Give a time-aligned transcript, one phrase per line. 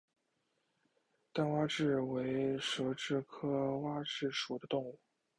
[1.31, 4.97] 单蛙蛭为舌蛭科蛙蛭属的动物。